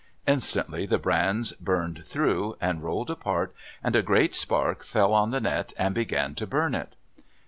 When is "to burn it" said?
6.33-6.95